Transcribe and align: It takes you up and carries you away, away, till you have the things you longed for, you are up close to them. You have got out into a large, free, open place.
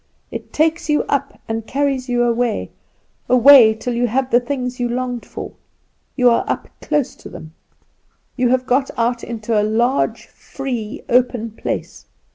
It 0.31 0.51
takes 0.51 0.89
you 0.89 1.03
up 1.03 1.39
and 1.47 1.67
carries 1.67 2.09
you 2.09 2.23
away, 2.23 2.71
away, 3.29 3.75
till 3.75 3.93
you 3.93 4.07
have 4.07 4.31
the 4.31 4.39
things 4.39 4.79
you 4.79 4.89
longed 4.89 5.27
for, 5.27 5.51
you 6.15 6.27
are 6.31 6.43
up 6.47 6.67
close 6.81 7.13
to 7.17 7.29
them. 7.29 7.53
You 8.35 8.49
have 8.49 8.65
got 8.65 8.89
out 8.97 9.23
into 9.23 9.61
a 9.61 9.61
large, 9.61 10.25
free, 10.25 11.03
open 11.07 11.51
place. 11.51 12.07